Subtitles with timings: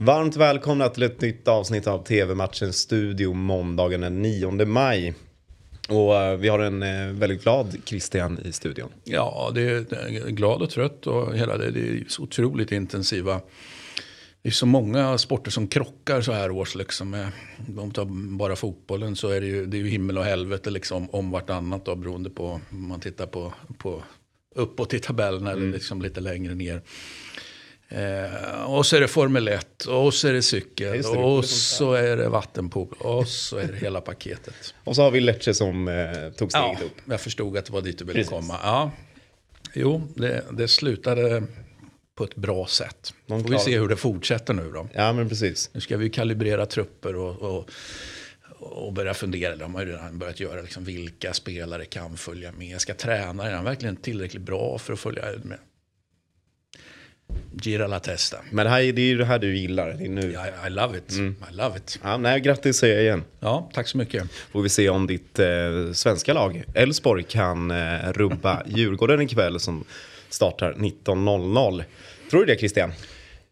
[0.00, 5.14] Varmt välkomna till ett nytt avsnitt av TV-matchens studio måndagen den 9 maj.
[5.88, 8.88] Och eh, vi har en eh, väldigt glad Christian i studion.
[9.04, 13.40] Ja, det är, glad och trött och hela det, det är så otroligt intensiva.
[14.42, 16.74] Det är så många sporter som krockar så här års.
[16.74, 17.10] Liksom.
[17.10, 17.30] med-
[17.78, 18.04] Om tar
[18.38, 21.84] bara fotbollen så är det ju, det är ju himmel och helvete liksom, om vartannat
[21.84, 24.02] då, beroende på om man tittar på, på
[24.54, 26.82] uppåt i tabellen eller liksom lite längre ner.
[27.90, 31.92] Eh, och så är det Formel 1 och så är det cykel det, och så
[31.92, 34.74] är det vattenpool och så är det hela paketet.
[34.84, 35.94] Och så har vi Lecce som eh,
[36.36, 36.92] tog steget Ja, upp.
[37.04, 38.30] jag förstod att det var dit du ville Precis.
[38.30, 38.56] komma.
[38.62, 38.90] Ja.
[39.74, 41.42] Jo, det, det slutade
[42.14, 43.14] på ett bra sätt.
[43.26, 44.88] De Får vi se hur det fortsätter nu då.
[44.92, 45.70] Ja, men precis.
[45.72, 47.70] Nu ska vi kalibrera trupper och, och,
[48.58, 49.56] och börja fundera.
[49.56, 50.62] Det har man ju redan börjat göra.
[50.62, 52.80] Liksom, vilka spelare kan följa med?
[52.80, 55.58] Ska tränaren verkligen tillräckligt bra för att följa med?
[57.68, 58.36] Gira la testa.
[58.50, 59.92] Men det, här, är- det är ju det här du gillar.
[59.98, 60.32] Det är nu.
[60.32, 60.46] Ja.
[60.46, 61.12] I, I love it.
[61.12, 61.36] Mm.
[61.52, 61.98] I love it.
[62.18, 63.24] nej, grattis säger jag igen.
[63.40, 64.24] Ja, tack så mycket.
[64.52, 65.46] Får vi se om ditt eh,
[65.92, 69.84] svenska lag, Elfsborg, kan eh, rubba Djurgården ikväll som
[70.28, 71.84] startar 19.00.
[72.30, 72.92] Tror du det Christian?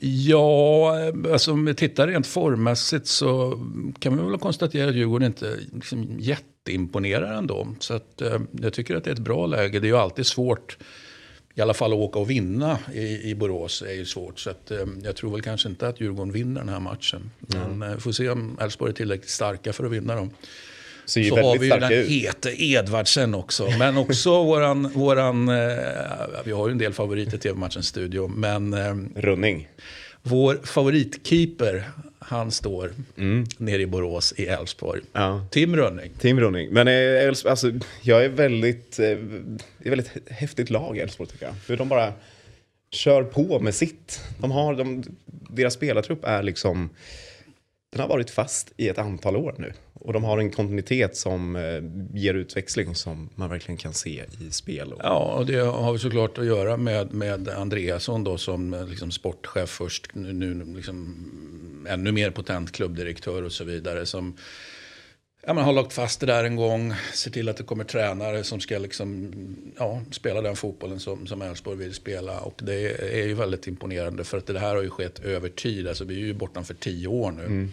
[0.00, 0.92] Ja,
[1.32, 3.60] alltså om vi tittar rent formmässigt så
[3.98, 7.68] kan vi väl konstatera att Djurgården inte liksom jätteimponerar ändå.
[7.80, 9.80] Så att, eh, jag tycker att det är ett bra läge.
[9.80, 10.78] Det är ju alltid svårt,
[11.54, 14.38] i alla fall att åka och vinna i, i Borås är ju svårt.
[14.38, 17.30] Så att, eh, jag tror väl kanske inte att Djurgården vinner den här matchen.
[17.38, 20.30] Men eh, får se om Elfsborg är tillräckligt starka för att vinna dem.
[21.06, 22.08] Så har vi ju den ut.
[22.08, 23.70] hete Edvardsen också.
[23.78, 25.54] Men också våran, våran eh,
[26.44, 28.28] vi har ju en del favoriter i TV-matchens studio.
[28.28, 29.68] Men eh, Running.
[30.26, 32.92] Vår favoritkeeper, han står
[33.58, 35.00] nere i Borås i Elfsborg.
[35.12, 35.46] Ja.
[35.50, 36.12] Tim Rönning.
[36.18, 36.70] Team Running.
[36.70, 37.72] Men eh, Elfs- alltså,
[38.02, 39.04] jag är väldigt, eh,
[39.78, 41.56] det är väldigt häftigt lag Elfsborg tycker jag.
[41.56, 42.12] För de bara
[42.90, 44.20] kör på med sitt.
[44.38, 46.90] De har, de, deras spelartrupp är liksom,
[47.92, 49.72] den har varit fast i ett antal år nu.
[50.04, 51.82] Och de har en kontinuitet som eh,
[52.14, 54.92] ger utväxling som man verkligen kan se i spel.
[54.92, 58.86] Och, Ja, och det har vi såklart att göra med, med Andreasson då som eh,
[58.86, 61.26] liksom sportchef först, nu, nu liksom
[61.88, 64.06] ännu mer potent klubbdirektör och så vidare.
[64.06, 64.36] Som
[65.46, 68.44] ja, man har lagt fast det där en gång, ser till att det kommer tränare
[68.44, 69.32] som ska liksom,
[69.78, 72.40] ja, spela den fotbollen som, som Elfsborg vill spela.
[72.40, 75.88] Och det är ju väldigt imponerande för att det här har ju skett över tid.
[75.88, 77.68] Alltså vi är ju bortanför tio år nu.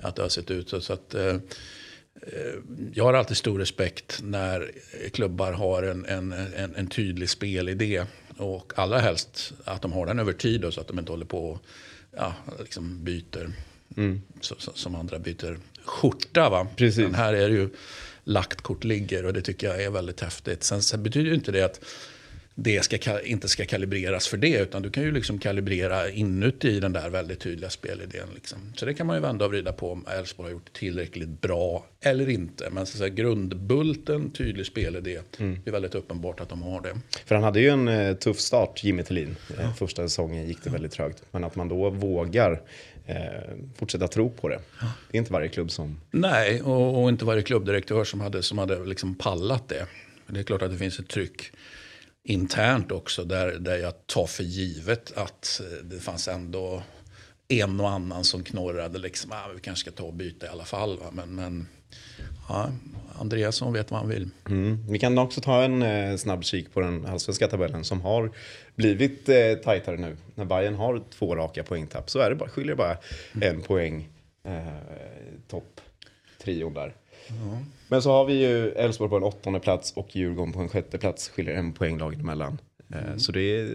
[0.00, 0.80] Att det har sett ut så.
[0.80, 1.36] så att, eh,
[2.94, 4.70] jag har alltid stor respekt när
[5.12, 8.04] klubbar har en, en, en, en tydlig spelidé.
[8.36, 11.24] Och allra helst att de har den över tid då, så att de inte håller
[11.26, 11.62] på och
[12.16, 13.52] ja, liksom byter.
[14.40, 16.48] Så, så, som andra byter skjorta.
[16.50, 16.66] Va?
[16.76, 17.02] Precis.
[17.02, 17.68] Men här är det ju
[18.24, 20.62] lagt kort ligger och det tycker jag är väldigt häftigt.
[20.62, 21.80] Sen, sen betyder ju inte det att
[22.62, 24.58] det ska, ka- inte ska kalibreras för det.
[24.60, 28.28] Utan du kan ju liksom kalibrera inuti den där väldigt tydliga spelidén.
[28.34, 28.58] Liksom.
[28.76, 31.86] Så det kan man ju vända och vrida på om Elfsborg har gjort tillräckligt bra
[32.00, 32.70] eller inte.
[32.70, 35.20] Men så säga, grundbulten, tydlig spelidé.
[35.36, 36.96] Det är väldigt uppenbart att de har det.
[37.26, 39.36] För han hade ju en eh, tuff start, Jimmy Tillin.
[39.58, 41.22] Eh, första säsongen gick det väldigt trögt.
[41.30, 42.62] Men att man då vågar
[43.06, 43.16] eh,
[43.76, 44.60] fortsätta tro på det.
[45.10, 46.00] Det är inte varje klubb som...
[46.10, 49.86] Nej, och, och inte varje klubbdirektör som hade, som hade liksom pallat det.
[50.26, 51.52] Men det är klart att det finns ett tryck
[52.24, 56.82] internt också där, där jag tar för givet att eh, det fanns ändå
[57.48, 60.64] en och annan som knorrade liksom, ah, vi kanske ska ta och byta i alla
[60.64, 60.98] fall.
[60.98, 61.06] Va?
[61.12, 61.68] Men, men
[62.48, 62.70] ja,
[63.18, 64.28] Andreasson vet vad han vill.
[64.48, 64.84] Mm.
[64.88, 68.30] Vi kan också ta en eh, snabb kik på den allsvenska tabellen som har
[68.74, 70.16] blivit eh, tajtare nu.
[70.34, 72.96] När Bayern har två raka poängtapp så är det bara, skiljer det bara
[73.42, 74.08] en poäng
[74.44, 74.62] eh,
[75.48, 75.80] topp
[76.42, 76.94] trion där.
[77.88, 80.98] Men så har vi ju Elfsborg på en åttonde plats och Djurgården på en sjätte
[80.98, 81.28] plats.
[81.28, 82.58] Skiljer en poäng laget emellan.
[82.94, 83.68] Eh, Så det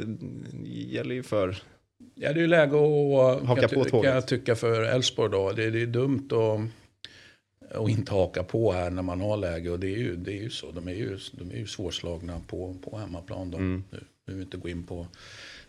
[0.64, 1.58] gäller ju för...
[2.16, 3.92] Ja, det är ju läge att Haka på tåget.
[3.92, 5.52] kan jag tycka för Elfsborg då.
[5.52, 9.70] Det, det är dumt att, att inte haka på här när man har läge.
[9.70, 10.72] Och det är ju, det är ju så.
[10.72, 13.52] De är ju, de är ju svårslagna på, på hemmaplan.
[13.52, 13.58] Då.
[13.58, 13.84] Mm.
[13.92, 15.08] Nu nu vill vi inte gå in på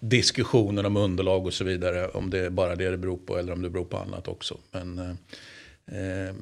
[0.01, 2.09] diskussioner om underlag och så vidare.
[2.09, 4.59] Om det är bara det det beror på eller om det beror på annat också.
[4.71, 6.35] Men eh, eh,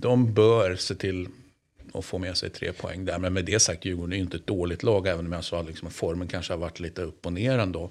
[0.00, 1.28] de bör se till
[1.94, 3.18] att få med sig tre poäng där.
[3.18, 5.06] Men med det sagt, Djurgården är ju inte ett dåligt lag.
[5.06, 7.90] Även om jag sa liksom, att formen kanske har varit lite upp och ner ändå.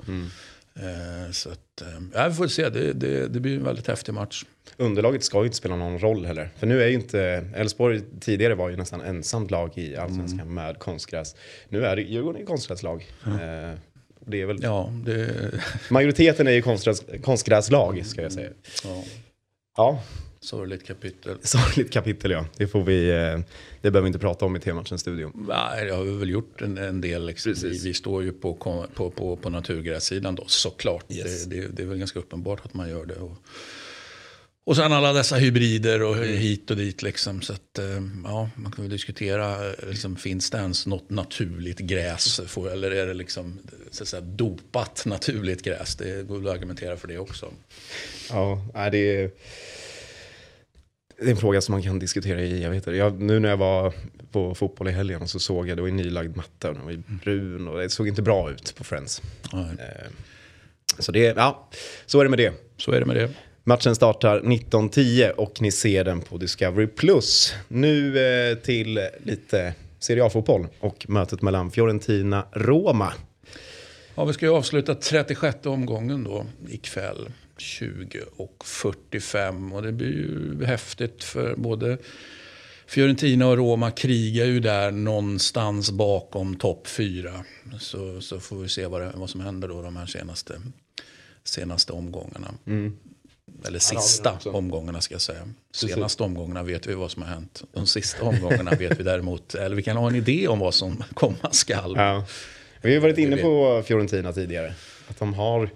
[0.76, 2.70] Eh, så att, eh, ja, vi får se.
[2.70, 4.46] Det, det, det blir en väldigt häftig match.
[4.78, 6.50] Underlaget ska ju inte spela någon roll heller.
[6.58, 7.22] För nu är ju inte...
[7.56, 10.54] Elfsborg tidigare var ju nästan ensamt lag i allsvenskan Mm.
[10.54, 11.36] med konstgräs.
[11.70, 13.08] Nu är det Djurgården är konstgräslag.
[13.26, 13.32] Eh,
[14.26, 14.60] det är väl...
[14.64, 15.52] Ja, det,
[15.90, 18.50] Majoriteten är ju konstgräs, konstgräslag ska jag säga.
[18.84, 19.04] ja.
[19.78, 20.04] Ja,
[20.42, 21.38] Sorgligt kapitel.
[21.44, 22.46] Sorgligt kapitel ja.
[22.58, 23.40] Det får vi, eh,
[23.82, 25.32] det behöver vi inte prata om i T-matchens studio.
[25.48, 27.26] Nej, det har vi väl gjort en, en del.
[27.26, 27.54] Liksom.
[27.64, 28.54] Vi, vi, står ju på,
[28.94, 31.06] på, på, på naturgrässidan då, såklart.
[31.12, 31.46] Yes.
[31.46, 33.16] Det, det, det, är väl ganska uppenbart att man gör det.
[33.16, 33.38] Och,
[34.64, 36.38] och sen alla dessa hybrider och mm.
[36.38, 37.02] hit och dit.
[37.02, 37.42] Liksom.
[37.42, 37.86] Så att, eh,
[38.24, 42.42] ja, man kan väl diskutera, liksom, finns det ens något naturligt gräs?
[42.48, 43.60] För, eller är det liksom,
[43.92, 45.96] så säga, dopat naturligt gräs?
[45.96, 47.52] Det går att argumentera för det också.
[48.30, 49.32] Ja, det är,
[51.20, 52.94] det är en fråga som man kan diskutera i evigheter.
[52.94, 53.94] Jag, nu när jag var
[54.32, 57.68] på fotboll i helgen så såg jag, det var nylagd matta och den var brun
[57.68, 59.22] och det såg inte bra ut på Friends.
[59.54, 60.10] Eh,
[61.00, 61.70] så det, ja,
[62.06, 62.54] så är det med det.
[62.78, 63.30] Så är det med det.
[63.64, 66.88] Matchen startar 19.10 och ni ser den på Discovery+.
[67.68, 73.14] Nu eh, till lite Serie A-fotboll och mötet mellan Fiorentina-Roma.
[74.16, 77.30] Ja, vi ska ju avsluta 36 omgången då ikväll.
[77.62, 81.98] 20 och 45 och det blir ju häftigt för både
[82.88, 87.46] Fiorentina och Roma krigar ju där någonstans bakom topp 4.
[87.80, 90.62] Så, så får vi se vad, det, vad som händer då de här senaste,
[91.44, 92.54] senaste omgångarna.
[92.68, 92.98] Mm.
[93.68, 95.50] Eller sista omgångarna ska jag säga.
[95.72, 97.64] Senaste omgångarna vet vi vad som har hänt.
[97.74, 101.04] De sista omgångarna vet vi däremot, eller vi kan ha en idé om vad som
[101.14, 101.94] komma skall.
[101.96, 102.26] Ja.
[102.82, 104.74] Vi har varit inne på Fiorentina tidigare.
[105.08, 105.70] Att de har,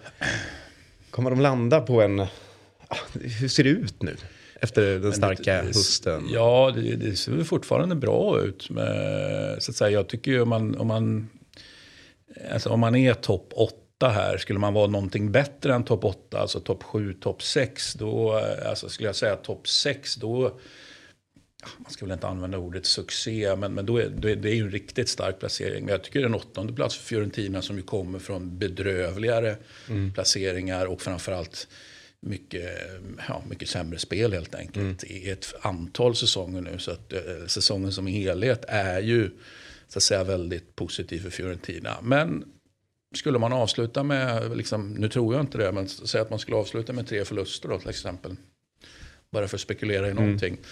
[1.14, 2.98] kommer de landa på en, ah,
[3.40, 4.16] hur ser det ut nu?
[4.62, 6.28] Efter den starka det, hösten.
[6.32, 8.70] Ja, det, det, ser fortfarande bra ut.
[8.70, 11.30] Med, så att säga, jag tycker ju om man, om man,
[12.52, 16.40] alltså om man är topp 8 här, skulle man vara någonting bättre än topp 8,
[16.40, 20.60] alltså topp 7, topp 6, då eh, alltså skulle jag säga topp 6, då
[21.78, 24.56] man ska väl inte använda ordet succé, men, men då är, då är, det är
[24.56, 25.86] ju en riktigt stark placering.
[25.86, 29.56] Men jag tycker en åttonde plats för Fiorentina som ju kommer från bedrövligare
[29.90, 30.14] mm.
[30.14, 31.68] placeringar och framförallt
[32.20, 32.78] mycket,
[33.28, 35.18] ja, mycket sämre spel helt enkelt mm.
[35.18, 36.80] i ett antal säsonger nu.
[36.80, 39.30] Så att eh, säsongen som helhet är ju
[39.88, 41.98] så att säga väldigt positiv för Fiorentina.
[42.02, 42.46] Men
[43.16, 46.58] skulle man avsluta med, liksom, nu tror jag inte det, men säg att man skulle
[46.58, 48.36] avsluta med tre förluster då till exempel.
[49.32, 50.24] Bara för att spekulera i mm.
[50.24, 50.54] någonting.
[50.54, 50.64] Mm.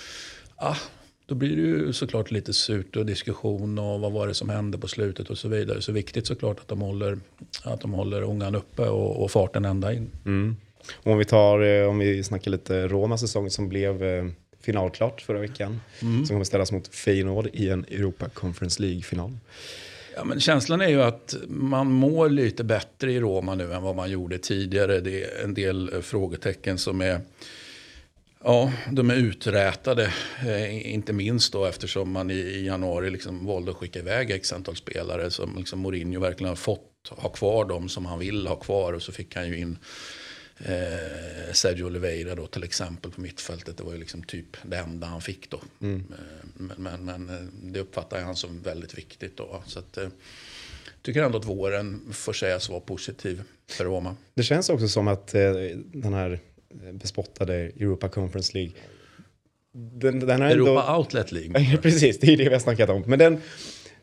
[0.63, 0.77] Ah,
[1.25, 4.77] då blir det ju såklart lite surt och diskussion och vad var det som hände
[4.77, 5.81] på slutet och så vidare.
[5.81, 7.17] Så viktigt såklart att de håller,
[7.63, 10.09] att de håller ångan uppe och, och farten ända in.
[10.25, 10.55] Mm.
[11.03, 14.25] Om vi tar, eh, om vi snackar lite Roma säsong som blev eh,
[14.61, 15.81] finalklart förra veckan.
[16.01, 16.25] Mm.
[16.25, 19.37] Som kommer ställas mot Feyenoord i en Europa Conference League-final.
[20.15, 23.95] Ja, men känslan är ju att man mår lite bättre i Roma nu än vad
[23.95, 24.99] man gjorde tidigare.
[24.99, 27.19] Det är en del eh, frågetecken som är
[28.43, 30.13] Ja, de är uträtade.
[30.45, 34.53] Eh, inte minst då eftersom man i, i, januari liksom valde att skicka iväg x
[34.53, 35.31] antal spelare.
[35.31, 38.93] Som liksom Mourinho verkligen har fått ha kvar dem som han vill ha kvar.
[38.93, 39.77] Och så fick han ju in
[40.57, 43.77] eh, Sergio Oliveira då till exempel på mittfältet.
[43.77, 45.61] Det var ju liksom typ det enda han fick då.
[45.81, 45.99] Mm.
[45.99, 49.63] Eh, men, men, men, eh, det uppfattar han som väldigt viktigt då.
[49.65, 50.07] Så att, eh,
[51.01, 54.15] tycker ändå att våren får sägas vara positiv för Roma.
[54.33, 55.51] Det känns också som att eh,
[55.93, 56.39] den här
[56.93, 58.73] bespottade Europa Conference League
[59.73, 60.97] den, den Europa ändå...
[60.97, 61.77] Outlet League.
[61.81, 63.03] Precis, det är det vi har snackat om.
[63.07, 63.41] Men den,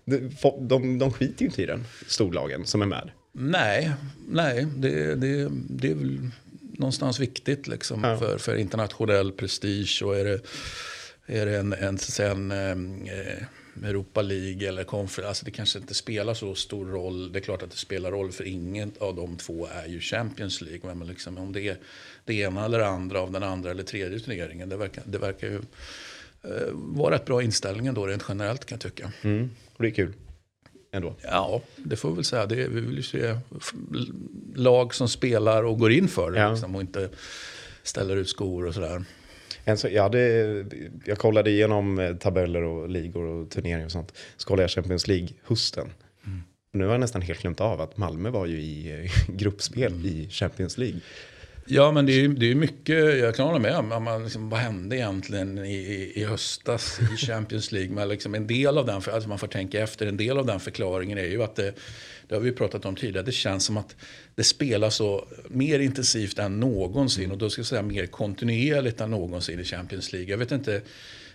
[0.05, 0.31] de,
[0.69, 3.11] de, de skiter ju inte i den, storlagen som är med.
[3.33, 3.93] Nej,
[4.29, 6.31] nej det, det, det är väl
[6.79, 8.17] någonstans viktigt liksom, ja.
[8.17, 10.03] för, för internationell prestige.
[10.05, 10.41] Och är det,
[11.27, 13.45] är det en, en, en, en eh,
[13.85, 17.33] Europa League eller Conference, alltså det kanske inte spelar så stor roll.
[17.33, 20.61] Det är klart att det spelar roll för ingen av de två är ju Champions
[20.61, 20.95] League.
[20.95, 21.77] Men liksom, om det är
[22.25, 25.61] det ena eller andra av den andra eller tredje turneringen, det verkar, det verkar ju
[26.43, 29.13] eh, vara rätt bra inställning ändå rent generellt kan jag tycka.
[29.23, 30.13] Mm, och det är kul
[30.93, 31.15] ändå?
[31.23, 32.47] Ja, det får vi väl säga.
[32.47, 33.37] Det, vi vill ju se
[34.55, 36.39] lag som spelar och går in för det.
[36.41, 36.51] Ja.
[36.51, 37.09] Liksom, och inte
[37.83, 39.05] ställer ut skor och sådär.
[39.65, 40.21] Jag, hade,
[41.05, 44.13] jag kollade igenom eh, tabeller och ligor och turneringar och sånt.
[44.37, 45.91] Så kollade jag Champions League hösten.
[46.27, 46.43] Mm.
[46.73, 50.07] Nu har jag nästan helt glömt av att Malmö var ju i eh, gruppspel mm.
[50.07, 51.01] i Champions League.
[51.71, 54.61] Ja, men det är, det är mycket, jag kan hålla med om, man, liksom, vad
[54.61, 57.91] hände egentligen i, i höstas i Champions League?
[57.91, 60.61] Men liksom en del av den, alltså man får tänka efter, en del av den
[60.61, 61.75] förklaringen är ju att det,
[62.29, 63.97] det har vi pratat om tidigare, det känns som att
[64.35, 69.11] det spelas så mer intensivt än någonsin och då ska jag säga mer kontinuerligt än
[69.11, 70.31] någonsin i Champions League.
[70.31, 70.83] Jag vet inte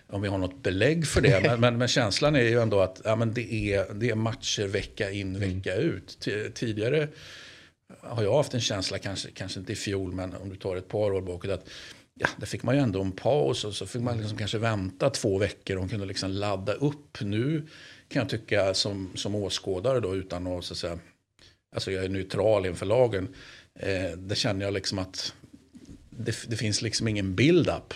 [0.06, 3.00] om vi har något belägg för det, men, men, men, känslan är ju ändå att
[3.04, 6.28] ja, men det, är, det är matcher vecka in, vecka ut.
[6.54, 7.08] Tidigare
[8.00, 10.88] har jag haft en känsla, kanske, kanske inte i fjol, men om du tar ett
[10.88, 11.68] par år bakåt, att
[12.14, 15.10] ja, där fick man ju ändå en paus och så fick man liksom kanske vänta
[15.10, 17.20] två veckor och kunde liksom ladda upp.
[17.20, 17.66] Nu
[18.08, 20.98] kan jag tycka som, som åskådare då utan att, så att säga,
[21.74, 23.28] alltså jag är neutral inför lagen,
[23.78, 25.34] eh, det känner jag liksom att
[26.10, 27.94] det, det finns liksom ingen build-up.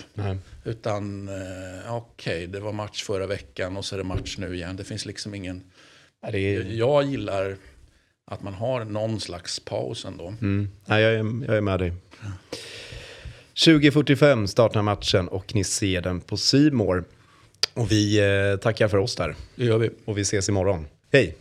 [0.64, 4.76] Utan eh, okej, det var match förra veckan och så är det match nu igen.
[4.76, 5.62] Det finns liksom ingen...
[6.32, 7.56] Det är, Jag gillar
[8.28, 10.28] att man har någon slags paus ändå.
[10.28, 11.92] mm, nej, jag, är, jag är med dig.
[13.54, 17.04] 20.45 startar matchen och ni ser den på Simor.
[17.74, 19.34] Och vi eh, tackar för oss där.
[19.54, 19.90] Det gör vi.
[20.04, 20.86] Och vi ses imorgon.
[21.12, 21.36] Hej!